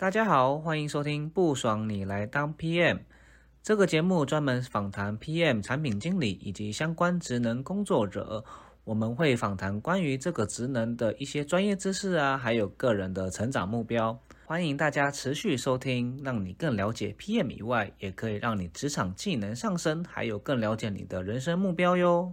[0.00, 3.00] 大家好，欢迎收听不爽你来当 PM
[3.64, 8.44] 这个节目，专门访谈 PM 产品经理以及相关职能工作者。
[8.84, 14.16] 我们会访谈关于这个职能的一些专业知识啊，还有个人的成长目标。
[14.46, 22.32] 欢迎大家持续收听，让你更了解 PM 以外，也可以让你职场技能上升，还有更了解你的人生目标哟。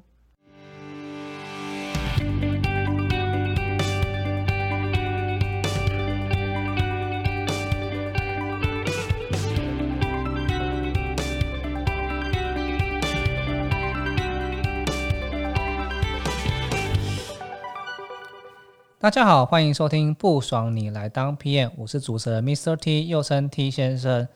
[19.05, 22.76] 大家好，欢迎收听不爽你来当 PM，我是主持人 Mr.
[22.76, 24.28] T，又称 T 先生。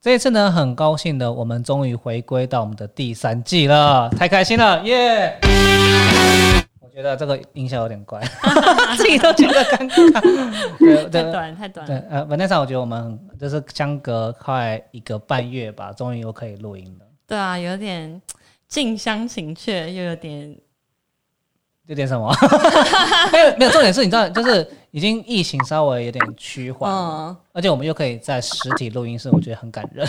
[0.00, 5.36] 这一次呢，很高兴的，我们终于回归到我们的第三季了，太开心了，耶！
[6.80, 8.22] 我觉得这个音效有点怪，
[8.96, 11.84] 自己都觉得尴尬， 太短太短。
[11.84, 17.06] 对，呃，文天上我觉得我们就是相隔快一个半月吧，终于又可以录音了。
[17.26, 18.22] 对啊，有点
[18.68, 20.56] 近乡情怯，又有点。
[21.86, 22.34] 有点什么？
[23.32, 26.90] 没有没有，重点是你知道，就是已经疫情稍微有点趋缓，
[27.52, 30.08] 而且我们又可以在实体录音室，我觉得很感人。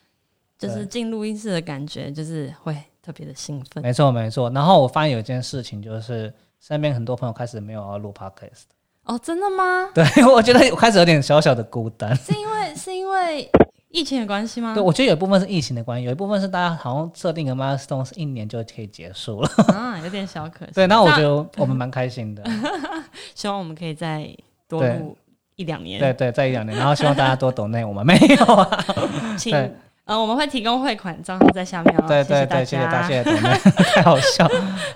[0.58, 3.82] 就是进录音室的感觉，就是会特别的兴奋。
[3.82, 4.50] 没错没错。
[4.50, 8.64] 然后我发现有一件事情，就是身边很多朋友开始没有要录 podcast。
[9.04, 9.90] 哦，真的吗？
[9.94, 12.16] 对，我觉得我开始有点小小的孤单。
[12.16, 13.50] 是因为是因为。
[13.88, 14.74] 疫情的关系吗？
[14.74, 19.50] 对，我觉得有一部分是疫情的关系，有一部分是大家好像设定个 milestone 是一年就可以结束了。
[19.74, 20.72] 啊，有点小可惜。
[20.74, 22.42] 对，那我觉得我们蛮开心的。
[23.34, 24.28] 希望我们可以再
[24.68, 25.16] 多录
[25.54, 25.98] 一两年。
[25.98, 28.84] 对对，再一两年，然后希望大家多懂内我们没有啊。
[29.42, 29.72] 对。
[30.06, 32.04] 呃，我们会提供汇款账号在下面哦。
[32.06, 34.48] 对对对，谢谢大家，谢谢 太好笑。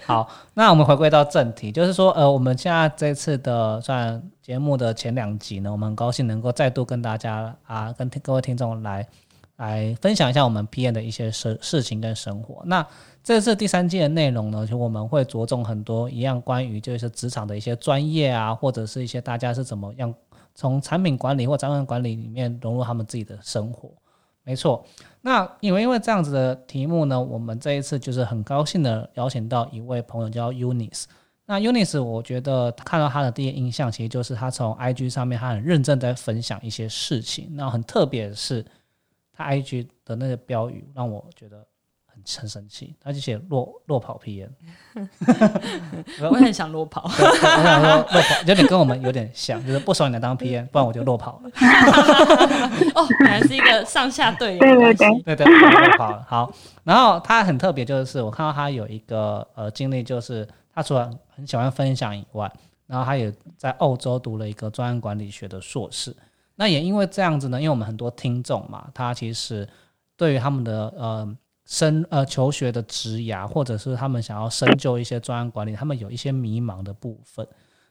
[0.06, 9.04] 好，那我们回归到正题，就是说，呃，我们现在这次的算节目的前两集呢，我们很高兴能够再度跟大家啊，跟各位听众来
[9.56, 12.62] 来分享一下我们 PM 的一些事事情跟生活。
[12.64, 12.86] 那
[13.24, 20.14] 这次第三季的内容呢，就我们会着重很多一样关于就是职场的一些专业啊，或者是一些大家是怎么样
[20.54, 23.90] 从产品管理或专案管理里面融入他们自己的生活。
[24.42, 24.84] 没错，
[25.20, 31.04] 那因为因为这样子的题目呢，我们这一次就是很高兴的邀请到一位朋友叫 Unis。
[31.46, 37.48] 那 Unis，我觉得看到他的第一印象，其实就是他从 IG 上面，他很认真在分享一些事情。
[37.52, 38.64] 那很特别的是，
[39.32, 41.66] 他 IG 的那个标语让我觉得。
[42.38, 44.50] 很生气，他就写落落跑皮炎，
[46.22, 47.02] 我很想落跑。
[47.04, 51.50] 我想说落跑有点跟我们有点像，就是不收你当 PM， 不然我就落跑了。
[52.94, 56.24] 哦，还是一个上下队对对对对对落跑了。
[56.28, 56.52] 好，
[56.84, 62.50] 然后他很特别，就是我看到他有一个呃经历，就是他除了很喜欢分享以外，
[62.86, 66.14] 然后他也在澳洲读了一个专业管理学的硕士。
[66.56, 69.66] 那也因为这样子呢，因为我们很多听众嘛，他其实
[70.16, 71.36] 对于他们的呃。
[71.70, 77.46] 深呃求学的职涯，或者是他们想要深究一些专案管理，他们有一些迷茫的部分。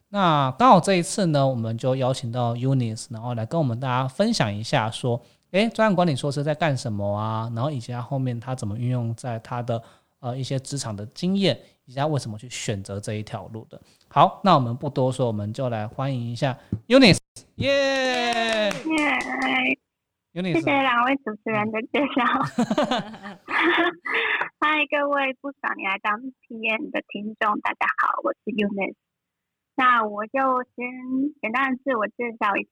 [0.09, 7.49] 那刚好这一次呢，我们就邀请到 Unis，然后来跟我们大家分享一下，说，诶，专案管理硕士在干什么啊？
[7.55, 9.81] 然后以及他后面他怎么运用在他的
[10.19, 13.79] 呃一些职场的经验，以及他为什么去选择这一条路的。
[14.09, 16.57] 好，那我们不多说，我们就来欢迎一下
[16.89, 17.17] Unis，
[17.55, 18.73] 耶。
[20.31, 22.21] 谢谢两位主持人的介绍。
[24.61, 28.93] 嗨，各位不爽你来当 PM 的听众，大家好，我是 Unis。
[29.75, 30.37] 那我就
[30.75, 30.85] 先
[31.41, 32.69] 简单的自我介绍一下，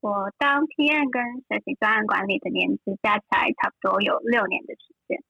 [0.00, 5.20] 我当 PM 跟学习专案管理的年资加起来差不多有六年的时间。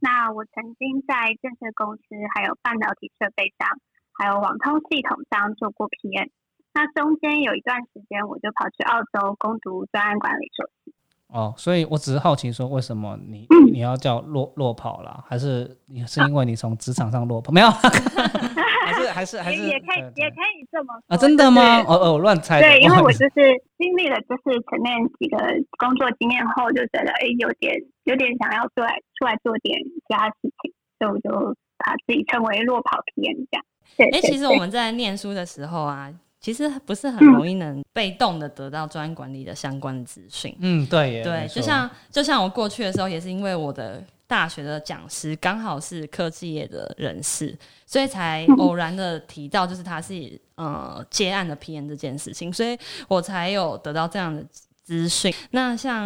[0.00, 2.02] 那我曾经在建设公司、
[2.34, 3.68] 还有半导体设备上，
[4.16, 6.30] 还有网通系统上做过 PM。
[6.72, 10.94] 那中间有一段时间，我就跑去澳洲攻读专案管理硕士。
[11.32, 15.24] 哦，所以我只是好奇说，为什么你你要叫落落跑了？
[15.28, 17.52] 还是你是因为你从职场上落跑？
[17.52, 17.70] 没有，
[18.84, 21.16] 还是还是还是也可以也可以这么啊？
[21.16, 21.80] 真的吗？
[21.86, 22.60] 哦哦，乱猜。
[22.60, 25.38] 对，因为我就是经历了就是前面几个
[25.78, 27.74] 工作经验后，就觉得哎，有点
[28.04, 33.64] 有点想要出来出来做点其他事情，所以我就把自己称为落跑皮这样。
[34.12, 36.12] 哎，其实我们在念书的时候啊。
[36.40, 40.56] 其实不是很容易能被动的得到专案管理的相关资讯。
[40.60, 54.44] 嗯，对，对，就像就像我过去的时候，也是因为我的大学的讲师刚好是科技业的人士，所以才偶然的提到，就是他是呃接案的 PM 这件事情，所以我才有得到这样的。
[54.90, 56.04] 资讯那像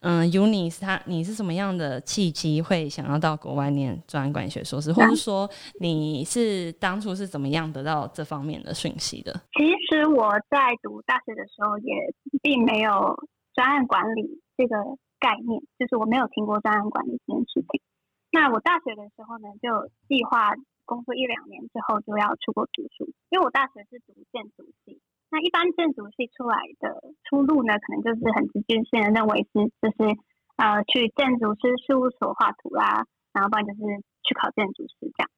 [0.00, 9.32] 嗯，Unis 他你是什么样的契机会想要到国外念专业管理学硕士，或者说你是当初是怎么样得到这方面的讯息的？
[9.58, 13.18] 其实我在读大学的时候也并没有
[13.54, 14.76] 专案管理这个
[15.18, 17.82] 概念，就是我没有听过专案管理这件事情。
[18.30, 20.54] 那我大学的时候呢，就计划
[20.84, 25.02] 工作一两年之后就要出国读书，因为我大学是读建筑系。
[25.32, 30.12] 那一般建筑系出来的出路呢，可能就是很直接性的认为是就是
[30.60, 33.80] 呃去建筑师事务所画图啦，然后不然就是
[34.22, 35.30] 去考建筑师这样。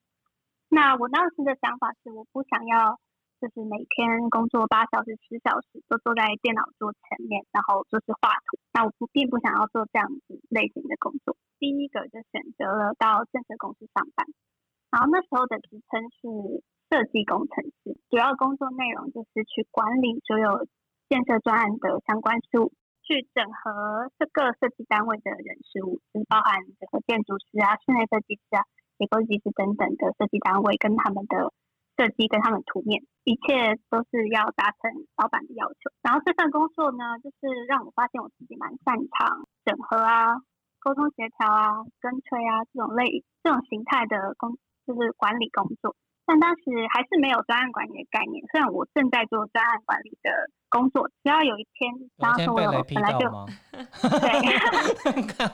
[0.68, 2.98] 那我当时的想法是，我不想要。
[3.40, 8.56] 就是每天工作八小时、十小时，都坐在电脑桌前面，然后就是画图。
[8.72, 11.36] 那我不并不想要做这样子类型的工作。
[11.58, 14.24] 第一个就选择了到建设公司上班，
[14.88, 16.64] 然后那时候的职称是
[16.94, 20.68] 设计工程师，主要工作内容就是去管理所有
[21.08, 22.70] 建设专案的相关事务，
[23.02, 28.62] 去整合各个设计单位的人事物，就包含整个建筑师啊、室内设计师啊、
[28.96, 31.50] 结构设计师等等的设计单位跟他们的。
[31.96, 35.94] 设计跟他们图面，一切都是要达成老板的要求。
[36.02, 40.42] 然后这份工作呢，就是让我发现我自己蛮擅长整合啊、
[40.80, 45.94] 沟通协调啊、跟催啊这种类这种形态的工，就是管理工作。
[46.26, 46.62] 但当时
[46.92, 50.32] 还是没有专案管理的概念，虽然我正在做专案管理的
[50.70, 53.28] 工作，只要有一天，然后说我本来就，
[54.24, 54.28] 对，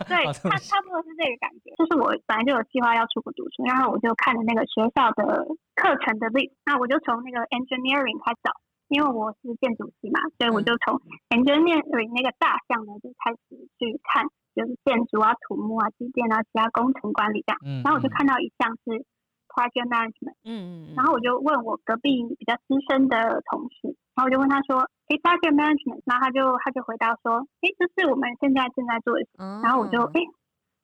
[0.07, 5.43] 对，差差不多是这个感觉，就是我本来就有计划要出国读书，然后我就看了那个学校的
[5.75, 8.55] 课程的 list，那我就从那个 engineering 开始找，
[8.87, 11.03] 因为我是建筑系嘛，所以我就从
[11.35, 14.23] engineering 那个大项呢就开始去看，
[14.55, 19.03] 就是建筑啊、土木啊、机电啊、其他工程管理这样，然后我就看到一项是。
[19.51, 29.27] Project management，嗯嗯然后我就问我隔壁比较资深的同事，然后我就问他说，哎，Project management，然后他就他就回答说，哎，这是我们现在正在做的，
[29.63, 30.03] 然后我就。
[30.15, 30.21] 哎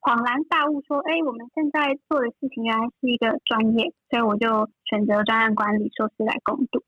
[0.02, 4.46] 恍然大悟说，哎，我们现在做的事情原来是一个专业，所以我就
[4.84, 6.80] 选择专案管理硕士来攻读。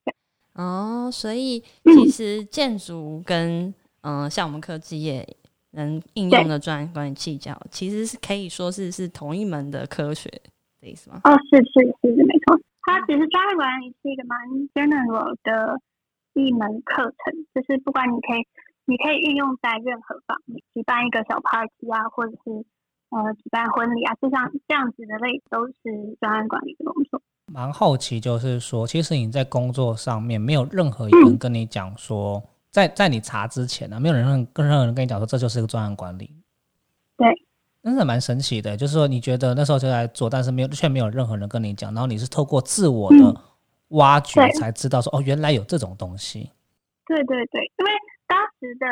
[0.54, 5.26] 哦，所以其实建筑跟嗯像我们科技业
[5.72, 10.30] 能应用的专案管理技巧，其实是可以说是是同一门的科学。
[10.88, 11.20] 的意思吗？
[11.25, 12.58] 哦，是是是没错。
[12.88, 14.40] 它其实专业管理是一个蛮
[14.73, 15.79] general 的
[16.32, 18.40] 一门课程，就是不管你可以，
[18.87, 22.64] 你可以运用在任何方面，举办一个小 party 啊，或者是
[23.11, 27.20] 呃举办婚礼啊，就像这样子的类，都是专案管理的工作。
[27.52, 36.31] 蛮好奇，就是说，其实你在工作上面没有任何一个人跟你讲说，在在你查之前呢，没有人跟任何人跟你讲说，这就是一个专案管理。
[37.19, 37.26] 对。
[37.88, 43.40] 真的蛮神奇的，就是说你觉得那时候就在做，但是没有却没有任何人跟你讲，然后你是透过自我的
[43.88, 46.50] 挖掘才知道说哦，原来有这种东西。
[47.06, 47.93] 对对对，因为
[48.26, 48.87] 当时的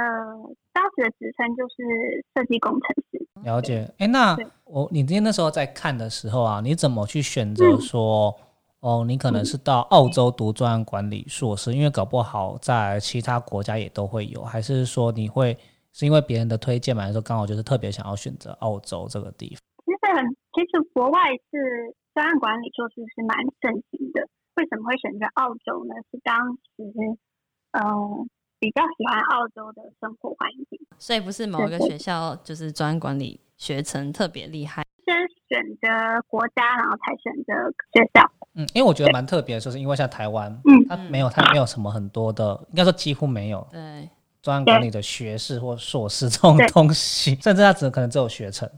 [0.72, 2.80] 当时的职称就是设计工程
[3.12, 3.26] 师。
[3.42, 4.34] 了解，哎，那
[4.64, 8.34] 我你今天那时候在看的时候啊，你怎么去选择说
[8.80, 15.56] 哦，你可能是到澳洲读专案管理硕士，因为搞不好在其他国家也都会有，还是说你会？
[15.96, 17.00] 是因为别人的推荐嘛？
[17.00, 19.58] 还是说刚好就是特别想要选择澳洲这个地方？
[19.86, 21.18] 其实很，其实国外
[21.50, 24.28] 是专案管理做事是蛮盛行的。
[24.56, 25.94] 为什么会选择澳洲呢？
[26.12, 27.16] 是当时，
[27.72, 28.28] 嗯，
[28.58, 30.78] 比较喜欢澳洲的生活环境。
[30.98, 34.84] 所以不是某一个学校就是专案管理学程特别厉害。
[35.06, 35.16] 先
[35.48, 37.54] 选择国家，然后才选择
[37.94, 38.30] 学校。
[38.52, 43.66] 嗯，因为我觉得蛮特别的，就是因为像台湾，嗯，它没有，它没有什么很多的，应该说几乎没有。
[43.70, 44.10] 对。
[44.46, 48.70] 专案管理的学士或硕士这种东西， 甚至他只可能只有学成。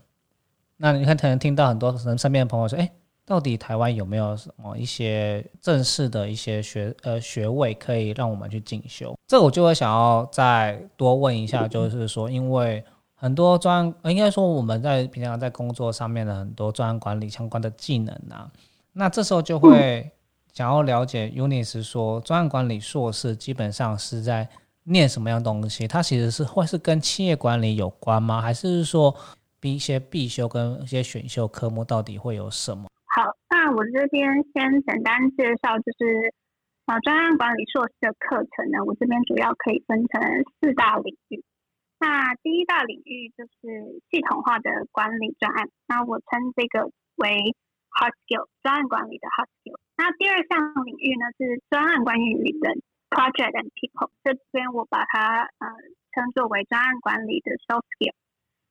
[0.79, 2.91] 那你看，可能听到很多人身边的朋友说：“哎，
[3.27, 12.83] 到底台湾有没有什么一些正式的一些学呃学位可以让我们去进修？”这我就会想要再多问一下，就是说，因为
[13.15, 18.51] 很多专应该说我们在平常在工作上面的很多专案管理相关的技能啊，
[18.95, 20.11] 那这时候就会
[20.55, 24.49] 想要了解 UNIS 说，专案管理硕士基本上是在。
[24.89, 25.87] 念什么样东西？
[25.87, 28.41] 它其实是会是跟企业管理有关吗？
[28.41, 29.15] 还是说
[29.63, 32.89] 一些必修跟一些选修科目到底会有什么？
[33.07, 36.33] 好，那我这边先简单介绍，就是
[36.87, 40.21] 啊，专案管理硕士的课程呢，我这边主要可以分成
[40.61, 41.43] 四大领域。
[41.99, 47.55] 那第一大领域就是系统化的管理专案，那我称这个为
[47.91, 49.79] hard skill 专案管理的 hard skill。
[49.97, 52.81] 那第二项领域呢是专案管理理论。
[53.11, 55.67] Project and people，这边我把它呃
[56.13, 58.13] 称作为专案管理的 soft skill。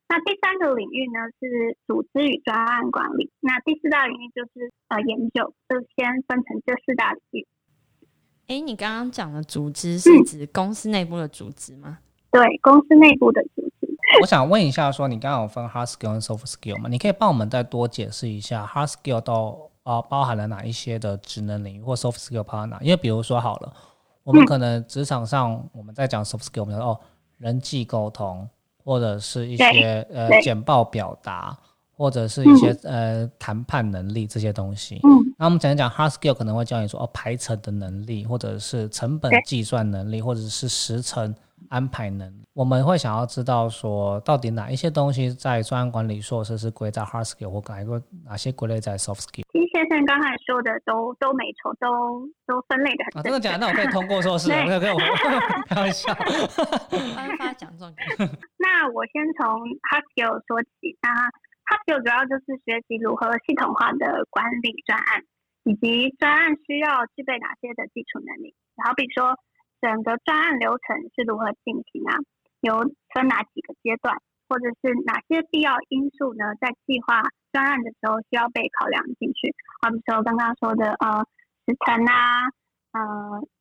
[0.10, 3.32] 那第三个领域呢是组织与专案管理。
[3.42, 7.48] 那第四大领域就是呃研究，就先分成这四大领域。
[8.48, 11.98] 哎，你刚刚讲的组织是指公司内部的组织吗？
[12.32, 13.88] 对，公司内部的组织。
[14.22, 16.88] 我想问一下，说你刚刚有分 hard skill 和 soft skill 吗？
[16.90, 22.80] 你可以帮我们再多解释一下 hard skill 到啊包含了哪一些的职能领域，或 soft skill 包含哪？
[22.82, 23.74] 因为比如说好了。
[24.28, 27.00] 我们可能职场上我们在讲 soft skill，我们说哦，
[27.38, 28.46] 人际沟通，
[28.84, 31.58] 或者是一些呃简报表达，
[31.96, 35.00] 或者是一些、呃谈判能力这些东西。
[35.04, 35.34] 嗯。
[35.38, 41.34] 那我们讲一讲 hard skill 可能会教你说哦排程的能力，或者是成本计算能力，或者是时程
[41.70, 42.46] 安排能力。
[42.54, 49.44] 我们会想要知道说，到底哪一些东西在专案管理硕士是归在 hard skill，或哪一个哪些归类在 soft skill？
[49.52, 53.24] 其实先生刚才说的都都没错，都都分类的啊，很。
[53.24, 53.60] 真的假的？
[53.60, 55.00] 那我可以通过硕士，对我可以跟我
[55.68, 56.14] 开玩笑。
[57.16, 58.30] 颁发奖状给你。
[58.58, 59.46] 那我先从
[59.90, 60.98] hard skill 说起。
[61.02, 61.10] 那
[61.70, 65.22] hard skill 主要就是学习如何系统化的管理专案，
[65.64, 68.56] 以及专案需要具备哪些的基础能力。
[68.84, 69.38] 好比说，
[69.82, 72.18] 整个专案流程是如何进行啊？
[72.62, 72.80] 有
[73.14, 74.18] 分哪几个阶段，
[74.50, 76.56] 或者是哪些必要因素呢？
[76.60, 79.54] 在计划专案的时候需要被考量进去。
[79.82, 81.24] 好比说刚刚说的呃
[81.66, 82.50] 时程啊，
[82.94, 83.02] 呃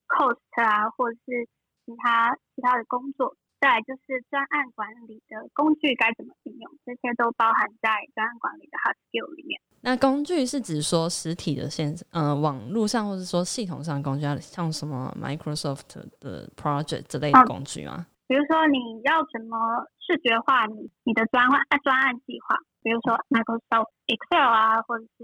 [0.08, 1.46] cost 啊，或者是
[1.84, 3.36] 其他其他的工作。
[3.58, 9.60] 再来就是专案管理的工具该怎么应用，这些都包含在专案管理的 hard skill 里面。
[9.86, 15.86] 那工具是指说实体的线呃网络上，或者说系统上的工具，像什么 Microsoft
[16.18, 18.04] 的 Project 之类的工具吗？
[18.26, 19.54] 比如说你要怎么
[20.02, 25.22] 视觉化你你的专案啊专案计划，比如说 Microsoft Excel 啊，或者是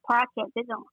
[0.00, 0.88] Project 这种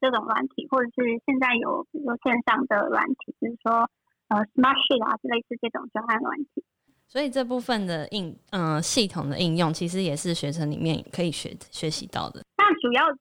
[0.00, 3.84] 这种软体，或者是现在有比如说线上的软体，比如说
[4.32, 6.64] 呃 Smart Sheet 啊，类似这种专案软体。
[7.08, 12.42] 所以这部分的应呃系统的应用，其实也是学生里面可以学学习到的。
[12.58, 13.16] 那主要的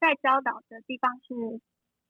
[0.00, 1.60] 在教导的地方是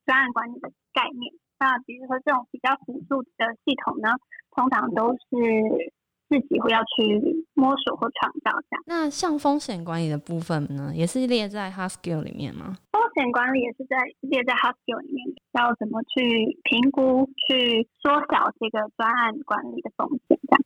[0.07, 1.33] 专案管理的概念。
[1.61, 4.09] 那比如说这种比较辅助的系统呢，
[4.51, 5.93] 通常都是
[6.29, 8.83] 自己会要去摸索或创造这样。
[8.87, 12.79] 那像风险管理的部分呢，也是列在 Hard Skill 里面吗？
[12.91, 20.61] 风险管理也是在列在 Hard Skill 里面，要怎么去评估、去缩小这个专案管理的风险这样。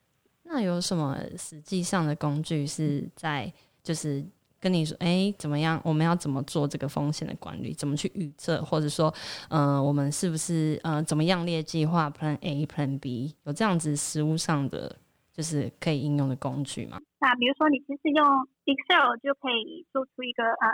[0.48, 4.24] 那有什么实际上的工具是在就是
[4.60, 5.80] 跟你说，哎，怎么样？
[5.84, 7.74] 我们要怎么做这个风险的管理？
[7.74, 8.62] 怎么去预测？
[8.64, 9.12] 或者说，
[9.48, 13.34] 呃，我们是不是呃怎么样列计划 Plan A、Plan B？
[13.44, 14.96] 有这样子实物上的
[15.32, 17.00] 就是可以应用的工具吗？
[17.20, 18.26] 那比如说你其实用
[18.64, 20.68] Excel 就可以做出一个呃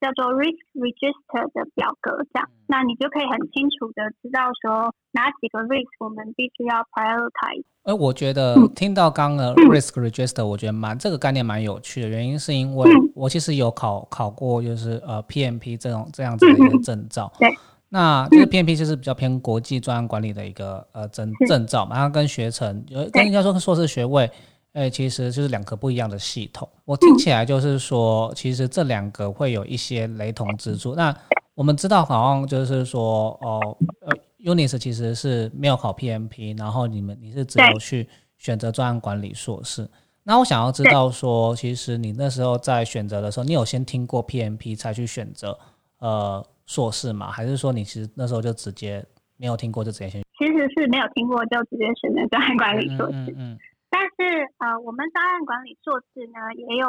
[0.00, 7.64] 叫做 Risk Register 的表格，这样，那你就可以很清楚的知道说哪几个 risk 我们必须要 prioritize。
[7.84, 12.08] 而我觉得嗯听到刚刚的 risk register，我觉得蛮这个概念蛮有趣的。
[12.08, 17.32] 原因是因为嗯我其实有考考过，就是呃 PMP 这种这样子的一个证照。
[17.38, 17.48] 对。
[17.90, 24.30] 那这个 PMP 就是比较偏国际专案管理的一个呃证证照嘛，它跟学程有跟应该说硕士学位，
[24.72, 26.68] 哎，其实就是两个不一样的系统。
[26.84, 30.94] 我听起来就是说，其实这两个会有一些雷同之处。
[30.94, 31.14] 那
[31.54, 34.12] 我们知道，好像就是说，哦，呃
[34.44, 39.88] ，Unis 其实是没有考 PMP，然后你们你是只有去选择专案管理硕士。
[40.22, 45.58] 那我想要知道说，其实你那时候在选择的时候，你有先听过 PMP 才去选择
[45.98, 47.30] 呃硕士吗？
[47.30, 49.04] 还是说你其实那时候就直接
[49.38, 50.22] 没有听过就直接先？
[50.38, 53.58] 其实是没有听过就直接选择专案管理硕士，嗯嗯
[53.98, 56.86] 但是呃，我们档案管理硕士呢，也有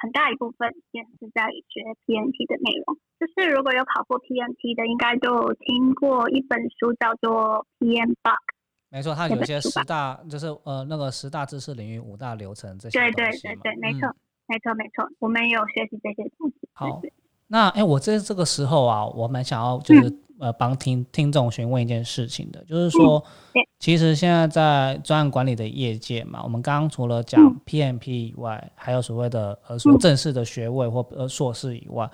[0.00, 2.96] 很大一部分也是在学 PNT 的内容。
[3.18, 8.38] 就是如果有考过 PNT 的，应该都有听过一本书叫做 PM Bug。
[8.88, 14.14] 没错，它有一些十大，就是呃那个十大知识领域、五大流程这些对对对对，没嗯错，
[14.46, 16.68] 没错没错，我们也有学习这些东西。
[16.72, 17.02] 好
[17.48, 23.24] 那哎，我在这个时候啊，我蛮想要就是、嗯呃帮听听众询问一件事情的，就是说，
[23.54, 23.66] 对。
[23.78, 27.58] 其实现在在专案管理的业界嘛，我们刚刚除了讲嗯。
[27.64, 30.00] PMP 以外，还有所谓的呃所谓嗯。
[30.00, 32.10] 正式的学位或呃硕士以外，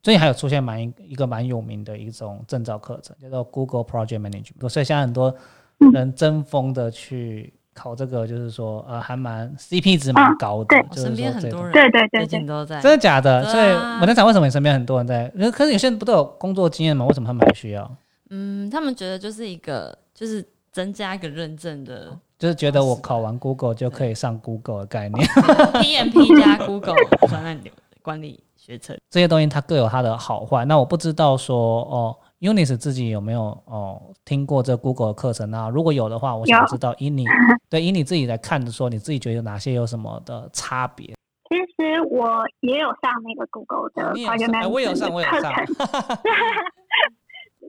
[0.00, 5.34] 最近还有出现蛮一一个蛮有名的一种证照课程，叫做 Google Project Management，所以现在很多
[5.80, 5.90] 嗯。
[5.90, 13.44] 人争锋的去考这个，就是说呃还蛮 CP 值蛮嗯高的，对就是我身边说这种很多人对对对对最近，都在真的假的？
[13.44, 13.68] 所以
[14.00, 15.28] 我在想，为什么你身边很多人在？
[15.52, 17.04] 可是有些人不都有工作经验吗？
[17.06, 17.96] 为什么他们还需要？
[18.30, 26.96] 嗯，他们觉得就是一个就是增加一个认证的就是觉得我考完 Google 就可以上 Google 的概念，PMP 加 Google
[27.28, 28.98] 专案流管理学程。
[29.08, 30.64] 这些东西它各有它的好坏。
[30.64, 35.68] 那我不知道说哦，Unis 自己有没有哦听过这 Google 的课程啊？
[35.68, 37.24] 如果有的话，我想知道以你
[37.70, 41.14] 对以你自己来看的说，你自己觉得哪些有什么的差别？
[41.48, 44.12] 其实我也有上那个 Google 的
[44.70, 45.66] 我也有上，我 Management 也有的课上程。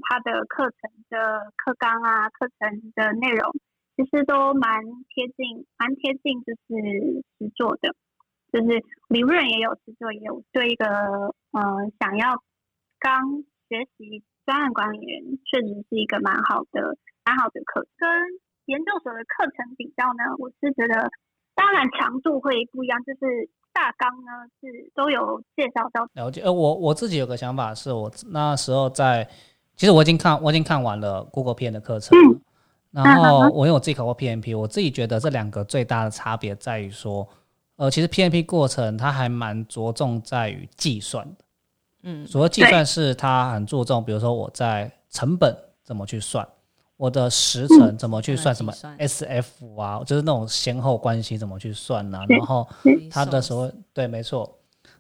[0.10, 3.52] 它的课程的课纲啊，课程的内容
[3.96, 6.66] 其实都蛮贴近，蛮贴近就是
[7.38, 7.94] 实作的，
[8.52, 10.44] 就是理论也有，实作也有。
[10.52, 10.86] 对一个
[11.52, 11.62] 呃
[12.00, 12.42] 想要
[13.00, 17.86] 刚学习专案管理员，确实是一个蛮好的、蛮好的课。
[17.98, 18.10] 跟
[18.66, 21.10] 研究所的课程比较呢，我是觉得
[21.56, 26.08] 当然强度会不一样，就是大纲呢是都有介绍到。
[26.14, 29.28] 了解，呃，我我自己有个想法，是我那时候在，
[29.76, 32.18] 其实我已经看我已经看完了 Google 片的课程
[32.94, 37.28] 嗯，然后我因为我自己考过 PMP，我自己觉得这两个最大的差别在于说，
[37.78, 41.46] 呃，其实 PMP 过程它还蛮着重在于计算的，
[42.04, 46.48] 嗯，所谓计算是它很注重，比如说我在成本怎么去算。
[46.96, 48.56] 我的时程怎么去算？
[48.56, 52.20] 什么 SF 啊，就是那种先后关系怎么去算呢？
[52.28, 52.68] 然后
[53.12, 54.52] 它的所谓对，没错。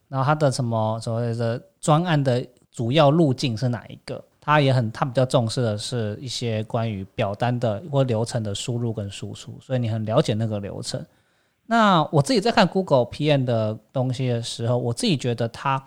[0.07, 4.23] 然后它的什么所谓的专案的主要路径是哪一个？
[4.39, 11.03] 它也很，它比较重视的是一些关于表单的或流程的输入跟输出，所以你很了解那个流程。
[11.67, 15.81] 那我自己在看 Google PM 的东西的时候，我自己觉得它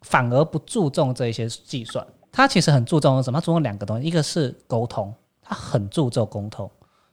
[0.00, 3.40] 反而不注重这些计算，它其实很注重什么？
[3.40, 5.14] 注重两个东西，一个是沟通。
[5.48, 6.68] 他很注重沟通，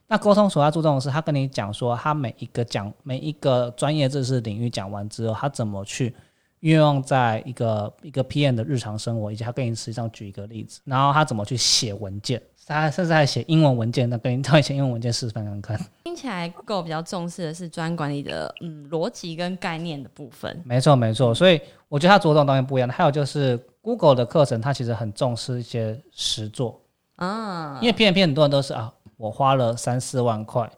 [0.08, 6.12] 那沟通所要注重的是，他跟你讲说，他每一个讲每一个专业知识领域讲完之后，他怎么去
[6.58, 15.80] 运用在一个一个 PM 的日常生活，以及他跟你实际上举一个例子，然后他怎么去写文件，他甚至还写英文文件，那跟你他写英文文件示范看看。
[16.14, 20.62] 听起来 Google 比较重视的是专案管理的嗯逻辑跟概念的部分。
[20.64, 22.88] 没错没错，所以我觉得他着重东西不一样。
[22.88, 26.80] 还有就是 Google 的课程，它其实很重视一些实作。
[27.16, 30.70] 啊，因为 P M P 很多人都是啊，我花了三四万块，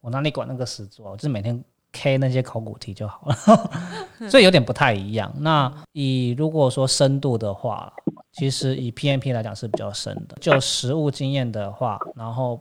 [0.00, 3.70] 我哪里管那个实作，我就是每天 K 那些考古题就好了，
[4.28, 5.32] 所以有点不太一样。
[5.38, 7.92] 那以如果说深度的话，
[8.32, 10.36] 其实以 P M P 来讲是比较深的。
[10.40, 12.60] 就实物经验的话，然后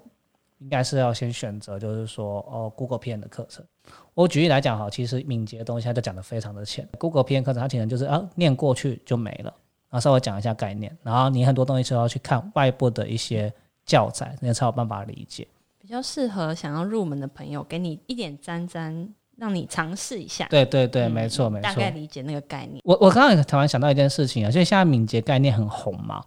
[0.59, 3.65] 应该是要先选择，就是说哦，Google P N 的课程。
[4.13, 9.53] 我举例来讲哈，其实敏捷的东西它就讲的非常的浅，Google P N 课程它可能就是啊，念过去就没了。
[9.89, 13.51] 然后稍微讲一下概念，然后你很多东西是要去看外部的一些
[13.85, 15.47] 教材，你才有办法理解。
[15.79, 20.45] 比较适合想要入门的朋友，给你一点沾沾，让你尝试一下。
[20.49, 21.63] 对对对，没错没错。
[21.63, 22.79] 大概理解那个概念。
[22.83, 26.23] 我我刚刚突然想到一件事情啊，就现在敏捷概念很红嘛，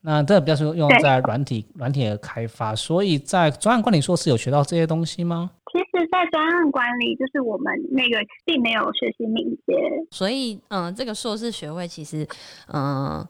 [0.00, 5.50] 那这比较是用在软体软体的开发，所以在专案管理硕士有学到这些东西吗？
[5.70, 9.74] 其实，在专案管理，就是我们那个并没有学习敏捷，
[10.10, 12.26] 所以，嗯，这个硕士学位其实，
[12.72, 13.26] 嗯，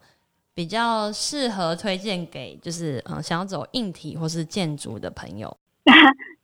[0.54, 5.56] 比较适合推荐给就是，嗯，想要走硬体或是建筑的朋友。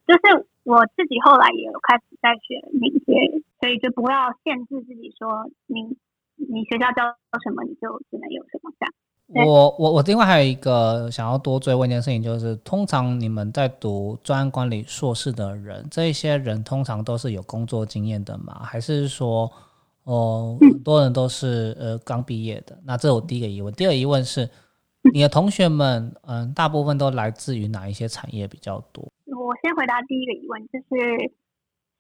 [0.07, 3.15] 就是我自己后来也有开始在学敏捷，
[3.61, 5.97] 所以就不要限制自己说，你
[6.37, 7.05] 你学校教
[7.41, 8.93] 什么，你就只能有什么这样。
[9.27, 18.61] 我我我另外还有一个想要多追问一件事情，就是通常你们在读专案管理硕士的人，这一些人通常都是有工作经验的吗？
[18.63, 19.51] 还是说，
[20.05, 22.79] 哦，很多人都是呃刚毕业的？
[22.85, 23.73] 那这是我第一个疑问。
[23.73, 24.49] 第二个疑问是，
[25.15, 29.11] 你的同学们，嗯，大部分都来自于哪一些产业比较多？
[29.25, 31.33] 我先回答第一个疑问，就是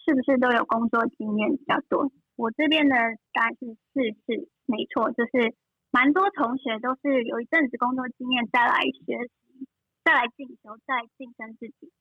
[0.04, 2.06] 是不是都有工作经验比较多？
[2.36, 2.94] 我这边的
[3.32, 5.54] 答案是是是没错，就是。
[5.94, 9.68] 蛮多同学都是有一阵子工作经验再来学习，
[10.02, 11.92] 再来进修，再晋升自己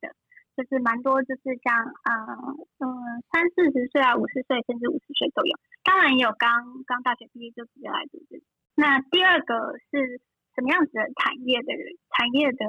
[0.00, 0.10] 的，
[0.56, 1.70] 就是蛮多，就是像
[2.02, 2.34] 啊，
[2.82, 5.54] 嗯，三四十岁啊，五十岁甚至五十岁都有。
[5.84, 8.42] 当然也有刚刚大学毕业就直接来读的。
[8.74, 10.18] 那第二个是
[10.56, 11.94] 什么样子的产业的人？
[12.10, 12.66] 产业的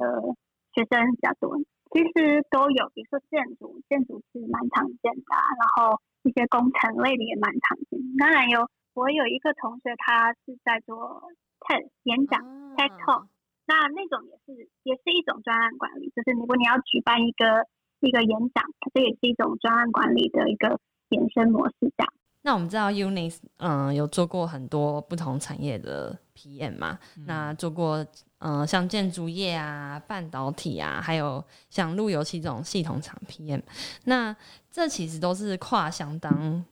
[0.78, 1.58] 学生比较多，
[1.90, 7.98] 其实都有，比如说建筑，建筑是蛮常见的，然后一些工程类的也蛮常见。
[8.20, 8.70] 当然有。
[9.00, 11.24] 我有一个同学，他是在做
[11.62, 12.44] TED 演讲
[12.76, 13.28] ，TED Talk，
[13.66, 17.66] 那那种也是也是一种专案管理，就是如果你要举办一个
[18.02, 18.62] 一个演讲，
[18.94, 21.76] 这也是一种专案管理的一个延伸模式。
[21.80, 22.14] 这样。
[22.42, 27.00] 那我们知道 Unis 嗯有做过很多不同产业的 PM 嘛？
[27.26, 28.06] 那做过
[28.40, 33.62] 嗯像建筑业啊、半导体啊，还有像路由器这种系统厂 PM，
[34.04, 34.36] 那
[34.70, 36.66] 这其实都是跨相当。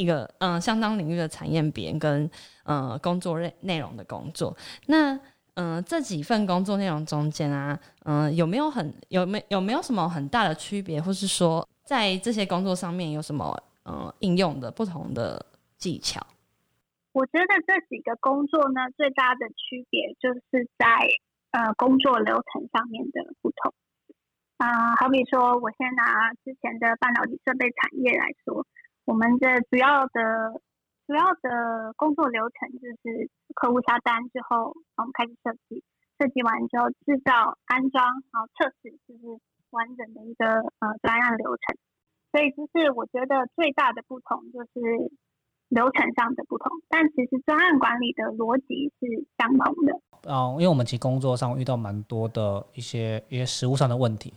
[0.00, 2.28] 一个嗯，相当领域的产业别跟
[2.64, 5.18] 呃工作内内容的工作，那
[5.56, 15.44] 嗯这几份工作内容中间啊，嗯有没有很有没有没有什么很大的区别，或是说在这些工作上面有什么嗯应用的不同的
[15.76, 16.26] 技巧？
[17.12, 20.86] 我觉得这几个工作呢，最大的区别就是在
[21.50, 23.74] 呃工作流程上面的不同
[24.56, 28.64] 啊，好比说，我先拿之前的半导体设备产业来说。
[29.10, 30.62] 我们的主要的
[31.08, 35.82] 主要的工作流程就是客户下单之后，我们开始设计，
[36.16, 39.26] 设计完之后制造、安装，然后测试，就是
[39.70, 40.46] 完整的一个
[40.78, 41.76] 呃专案流程。
[42.30, 45.10] 所以就是我觉得最大的不同就是
[45.70, 50.00] 流程上的不同，但其实专案管理的逻辑是相同的。
[50.30, 54.32] 嗯，因为我们其实工作上遇到蛮多的一些一些实务上的问题。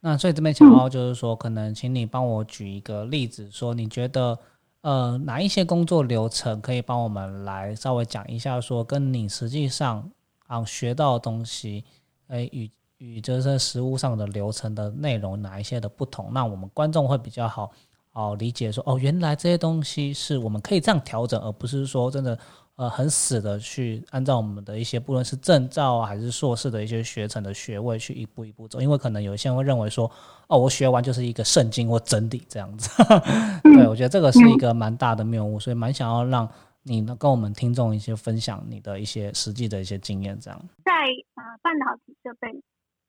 [0.00, 4.38] 那所以这边想要就是说，可能请你帮我举一个例子，说你觉得
[4.80, 10.10] 呃哪一些工作流程可以帮我们来稍微讲一下，说跟你实际上
[10.46, 11.84] 啊学到的东西，
[12.28, 17.70] 诶与与就是实物上的流程的内容哪一些的不同，那我们观众会比较好
[18.10, 22.38] 好理解说，哦，原来这些东西是我们可以这样调整，而不是说真的。
[22.80, 30.10] 呃，很死的去按照我们的一些，不论是证照啊，还是硕士的一些学程的学位去一步一步走，因为可能有一些人会认为说，
[30.48, 32.88] 哦，我学完就是一个圣经或真理这样子。
[33.76, 36.48] 对，我觉得这个是一个蛮大的谬误，所以蛮想要让
[36.82, 40.40] 你呢跟我们听众一些分享你的一些实际的一些经验。
[40.40, 40.90] 这样，在
[41.34, 42.48] 呃半导体设备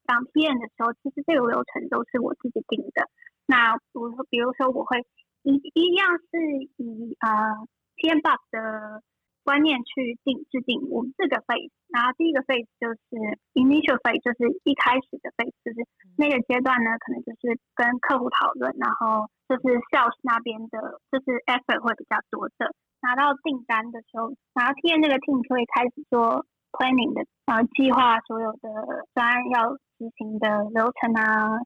[0.05, 3.07] 当 PM 的时候，其实这个流程都是我自己定的。
[3.45, 4.99] 那比如，比如说我会
[5.43, 7.55] 一一样是以呃
[7.95, 9.01] PM box 的。
[9.43, 13.09] 观念去定制定我们四个 phase，然后第一个 phase 就是
[13.53, 15.81] initial phase，就是一开始的 phase，就是
[16.17, 22.73] 那个阶段呢，可能就是跟客户讨论，然后就是 sales 那边的，就是 effort 会比较多的。
[23.01, 28.69] 拿到订单的时候，然后 T N 那个 team 就会开始做 planning 的，然后计划所有的
[29.15, 31.57] 专案要执行的流程啊，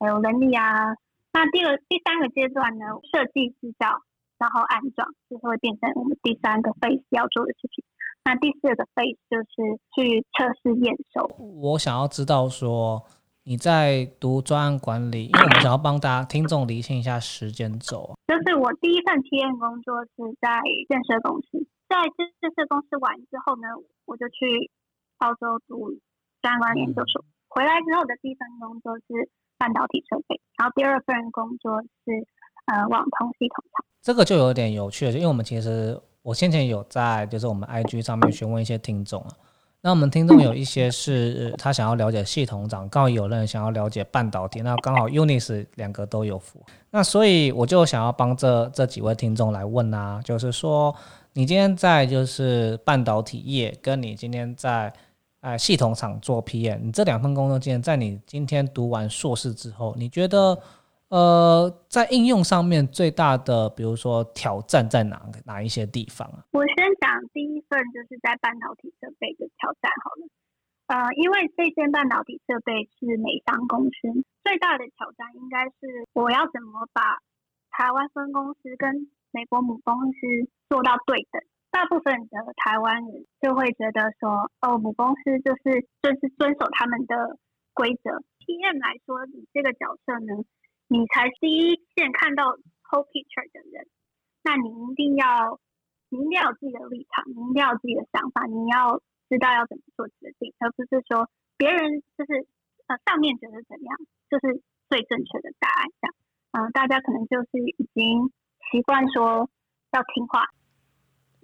[0.00, 0.98] 还有能力啊。
[1.32, 4.02] 那第二、第三个阶段呢，设计制造。
[4.40, 7.84] 然后安装，就是会变成我们第三个 phase 要做的事情。
[8.24, 11.28] 那第四个 phase 就是去测试验收。
[11.60, 13.04] 我想要知道说
[13.44, 18.16] 你在读专案管理，因为我们想要帮大家听众理清一下时间轴。
[18.26, 20.48] 就是我第一份体验工作是在
[20.88, 22.24] 建设公司，在建
[22.56, 23.68] 设公司完之后呢，
[24.06, 24.70] 我就去
[25.18, 26.00] 澳洲读
[26.40, 27.24] 专案管理研究所。
[27.48, 32.24] 回来之后的第一份工作是半导体设备，然后第二份工作是
[32.70, 33.84] 呃网通系统厂。
[34.02, 39.28] 这个就有点有趣了，因为我们其实我先前有在就是我们 IG 上面询问一些听众啊，
[39.82, 50.94] 那我们听众有一些是他想要了解系统长，刚好有人想要了解半导体，那刚好 Unis 两个都有符，那所以我就想要帮这这几位听众来问啊，就是说
[51.34, 54.90] 你今天在就是半导体业，跟你今天在
[55.42, 60.58] 呃系统厂做 PM，你这两份工作经验，在你今天读完硕士之后，你觉得？
[61.10, 66.46] 呃，在应用上面最大的，比如说挑战在哪哪一些地方啊？
[66.52, 70.28] 我先讲第一份，就是在半导体设备的挑战好了。
[70.86, 77.18] 呃，因为这些半导体设备是美商公司，最大的挑战应该是我要怎么把
[77.70, 80.18] 台湾分公司跟美国母公司
[80.68, 81.42] 做到对等。
[81.72, 87.38] 大部分的台湾人就会觉得说，哦，母公司就是就是遵守他们的
[87.74, 88.22] 规则。
[88.46, 90.44] PM 来说，你这个角色呢？
[90.90, 92.50] 你才第一线看到
[92.90, 93.86] whole picture 的人，
[94.42, 95.60] 那你一定要，
[96.10, 98.98] 你一定要有自己的立场，你一定要有自己的想法，你要
[99.30, 102.42] 知道要怎么做决定，而不是说别人就是
[102.90, 106.14] 呃上面觉得怎样，就是最正确的答案这样。
[106.58, 108.26] 嗯，大家可能就是已经
[108.72, 109.48] 习惯说
[109.92, 110.42] 要听话。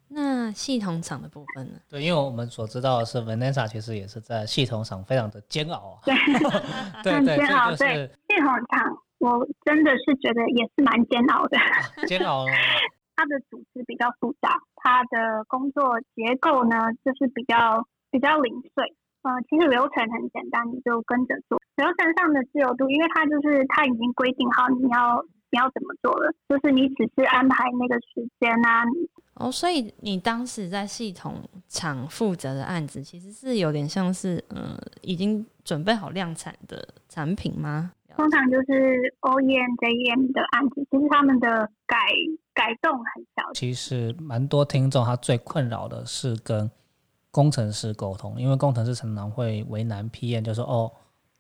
[0.09, 1.81] 那系统厂的部分呢？
[1.89, 6.03] 对，因为我们所知道的是，Vanessa 其实也是在系统厂非常的煎熬啊。
[7.03, 7.75] 对，很煎熬。
[7.77, 11.57] 对，系统厂我真的是觉得也是蛮煎熬的。
[12.07, 12.45] 煎熬。
[13.17, 18.95] 它的组织比较复杂，它的工作结构呢就是比较比较零碎。
[19.23, 21.59] 呃，其实流程很简单，你就跟着做。
[21.77, 28.85] 流程上的自由度，因为它就是它已经规定好你要你要怎么做了，就是你只是安排那个时间啊。
[29.35, 37.93] 哦，所以你当时在系统厂负责的案子，其实是有点像是，呃，已经准备好量产的产品吗？
[38.17, 41.49] 通常就是 OEM、JM 的案子，其实他们的
[41.87, 41.97] 改
[42.55, 43.53] 改动很小。
[43.55, 46.71] 其实蛮多听众他最困扰的是跟
[47.31, 50.91] 工程师沟通，因为工程师常常会为难 PM，就说哦，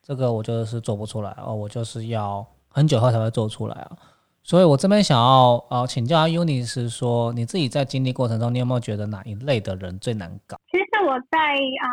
[0.03, 3.97] 这个我就是做不出来，哦，我就是要很久后才会做出来啊。
[4.43, 10.57] 所以，我这边想要呃请教 Uni 是说，你自己在经历过程中，你有没有觉得哪一类的人最难搞？
[10.71, 11.39] 其实我在
[11.81, 11.89] 啊，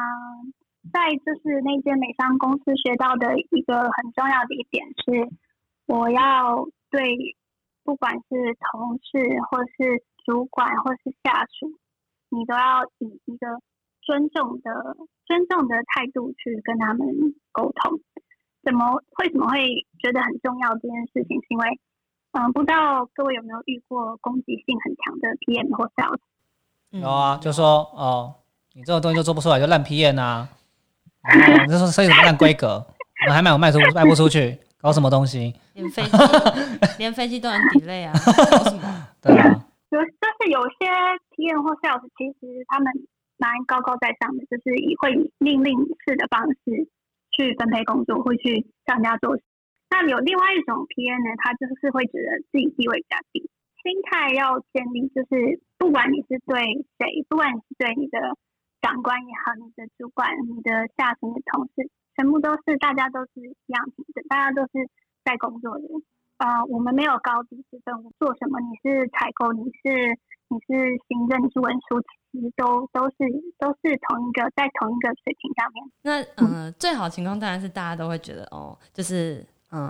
[0.94, 5.28] 在就是那间美商公司学到的一个很重要的一点是，
[5.88, 7.36] 我要对
[7.84, 9.18] 不管是同事
[9.50, 11.74] 或是主管或是下属，
[12.30, 13.60] 你都要以一个
[14.02, 17.08] 尊重的尊重的态度去跟他们
[17.52, 18.00] 沟通。
[18.64, 21.42] 怎么为什么会觉得很重要这件事情？
[21.42, 21.80] 是因为
[22.32, 26.20] 嗯，不知道各位有没有遇过攻击性很强的 PM 或 s a l e
[27.02, 28.36] 有啊，就说哦，
[28.74, 30.48] 你这个东西就做不出来，就烂 PM 啊！
[31.24, 32.86] 哦，这是设计什么烂规格？
[33.24, 35.54] 我们还卖我卖出卖不出去，搞什么东西？
[35.74, 36.18] 连飞机
[37.00, 38.14] 连飞机都 能 delay 啊？
[38.52, 39.08] 搞什么？
[39.24, 39.48] 对啊，
[39.90, 40.06] 有就
[40.44, 40.92] 是有些
[41.32, 42.92] PM 或 sales，其实他们
[43.38, 45.74] 蛮高高在上的，就是以会以命令
[46.06, 46.88] 式的方式
[47.32, 49.38] 去分配工作，会去让人家做。
[49.90, 53.48] 那有另外一种 PM 呢，他就是会觉得自己地位比较低，
[53.82, 56.60] 心态要建立，就是不管你是对
[57.00, 58.20] 谁，不管你是对你的
[58.84, 64.92] 长官也好，你的主管、你的下属、你的同事，全部都是大家都是一样平等，大家都是
[65.24, 65.88] 在工作的。
[66.44, 70.12] 呃，我们没有高低之分，我做什么你是采购，你是
[70.50, 73.16] 你是行政，你是文书，其实都都是
[73.58, 75.88] 都是同一个在同一个水平上面。
[76.04, 79.90] 那呃，最好情况当然是大家都会觉得哦，就是嗯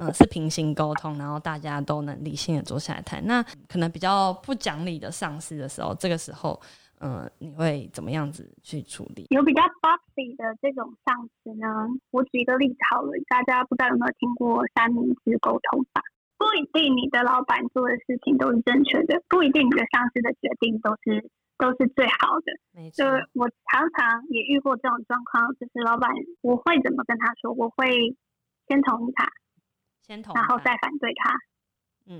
[0.00, 3.20] 嗯是平行沟通，然后大家都能理性的坐下来谈。
[3.26, 6.58] 那可能比较不讲理的上司的时候，这个时候。
[7.00, 9.24] 嗯，你会怎么样子去处理？
[9.30, 11.88] 有比较 boxy 的这种上司呢？
[12.10, 16.04] 我举一个例子好了，大家不知道有没有听过三明治沟通法？
[16.36, 21.24] 不一定你的老板做的事情都是正确的，不一定你的上司的决定都是
[21.56, 22.52] 都是最好的。
[22.72, 27.50] 没错，我常常也遇过这种状况，就是老板我会怎么跟他说？
[27.52, 28.14] 我会
[28.68, 29.24] 先同意他，
[30.04, 31.32] 先同意，然后再反对他，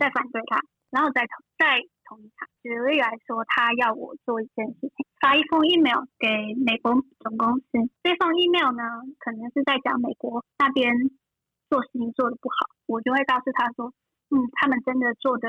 [0.01, 1.85] 再反对他，然后再同再。
[2.11, 2.51] 同意他。
[2.61, 6.27] 举例来说，他要我做一件事情，发一封 email 给
[6.59, 6.93] 美国
[7.23, 7.71] 总公司。
[8.03, 8.83] 这封 email 呢，
[9.23, 10.91] 可能是在讲美国那边
[11.71, 13.95] 做事情做的不好，我就会告诉他说，
[14.35, 15.49] 嗯，他们真的做的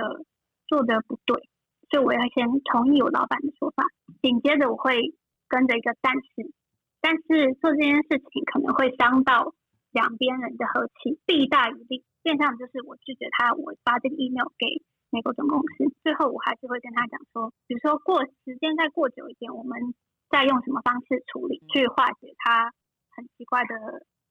[0.68, 1.50] 做的不对，
[1.90, 3.84] 所以我要先同意我老板的说法。
[4.22, 5.18] 紧接着我会
[5.50, 6.54] 跟着一个但是，
[7.02, 9.56] 但是做这件事情可能会伤到
[9.92, 12.06] 两边人的和气，弊大于利。
[12.22, 14.86] 变相就是我拒绝他，我发这个 email 给。
[15.12, 19.94] 美国总公司，最后我还是会跟他讲说，比如说过时间再过久一点，我们
[20.30, 22.72] 再用什么方式处理，去化解他
[23.12, 23.76] 很奇怪的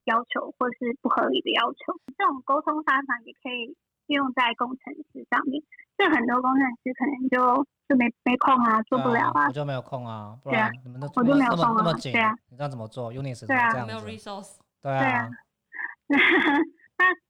[0.05, 2.01] 要求或是不合理的要求。
[2.17, 5.63] 这种沟通方法也可以运用在工程师上面。
[5.99, 15.29] 这很多工程师可能就就没没空啊，做不了啊，我就没有空啊，对啊，你们都我就没有空啊，对啊，你知道怎么做？Unis 对啊，没有 resource，对啊，
[16.09, 16.17] 那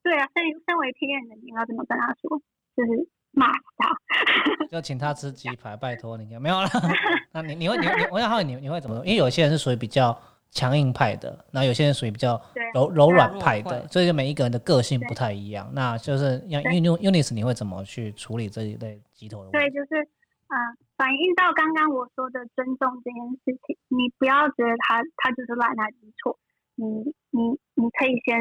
[0.04, 2.40] 对啊，身身为 PM 的你要怎么跟他说？
[2.76, 3.46] 就是骂
[3.78, 3.94] 他，
[4.70, 6.68] 就请他吃鸡排，拜托你，没有了。
[7.32, 9.04] 那你你会你你我想好你你会怎么做？
[9.04, 10.16] 因为有些人是属于比较
[10.50, 12.40] 强硬派的，然后有些人属于比较
[12.74, 15.70] 柔柔软派的，所以就每一个人的个性不太一样。
[15.72, 19.58] 那就是像 Uni Unis，你会怎么去处理这一类鸡头的问题？
[19.58, 20.02] 对，就是
[20.48, 20.56] 啊，
[20.96, 26.36] 反映到刚刚我说的尊重这件事情，你不要觉得他他就是乱，他就是错。
[26.74, 26.86] 你
[27.30, 28.36] 你你可以先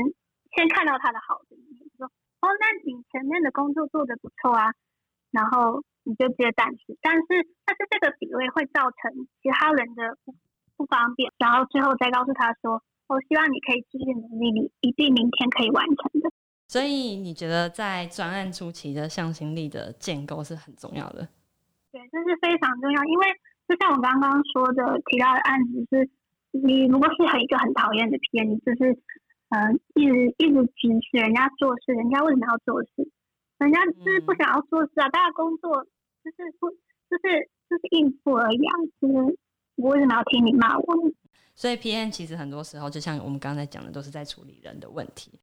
[0.57, 1.41] 先看到他的好。
[2.41, 4.71] 哦，那你前面的工作做的不错啊，
[5.31, 7.23] 然后你就接但是，但是
[7.65, 10.33] 但是这个比位会造成其他人的不
[10.77, 16.31] 不方便，然后最后再告诉他说，我希望你可以继续努力，你一定明天可以完成的。
[16.67, 21.27] 所以你觉得在专案初期的向心力的建构是很重要的？
[21.91, 23.25] 对，这是非常重要，因为
[23.67, 26.09] 就像我刚刚说的，提到的案子是，
[26.51, 28.97] 你如果是很一个很讨厌的 PM，就是。
[29.49, 33.09] 嗯，一直一直指使人家做事，人家为什么要做事？
[33.57, 35.09] 人家就是不想要做事啊！
[35.09, 35.83] 大家工作
[36.23, 38.73] 就是不就是就是应付而已啊！
[39.01, 39.13] 就是
[39.75, 40.85] 我为什么要听你骂我？
[41.55, 45.37] 所以 PM 其实很多时候，就像我们刚才讲的，都是在处理人的问题。